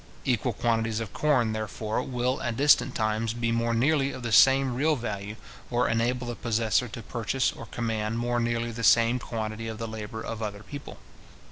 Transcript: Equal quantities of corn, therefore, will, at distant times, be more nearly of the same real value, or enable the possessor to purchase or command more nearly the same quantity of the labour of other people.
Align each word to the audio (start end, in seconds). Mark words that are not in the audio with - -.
Equal 0.25 0.53
quantities 0.53 0.99
of 0.99 1.13
corn, 1.13 1.53
therefore, 1.53 2.01
will, 2.01 2.41
at 2.41 2.57
distant 2.57 2.95
times, 2.95 3.35
be 3.35 3.51
more 3.51 3.75
nearly 3.75 4.11
of 4.11 4.23
the 4.23 4.31
same 4.31 4.73
real 4.73 4.95
value, 4.95 5.35
or 5.69 5.87
enable 5.87 6.25
the 6.25 6.33
possessor 6.35 6.87
to 6.87 7.03
purchase 7.03 7.51
or 7.51 7.67
command 7.67 8.17
more 8.17 8.39
nearly 8.39 8.71
the 8.71 8.83
same 8.83 9.19
quantity 9.19 9.67
of 9.67 9.77
the 9.77 9.87
labour 9.87 10.23
of 10.23 10.41
other 10.41 10.63
people. 10.63 10.97